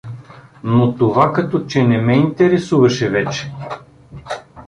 Но 0.63 0.95
това 0.95 1.33
като 1.33 1.65
че 1.65 1.83
не 1.83 1.97
ме 1.97 2.13
интересуваше 2.13 3.09
вече. 3.09 3.51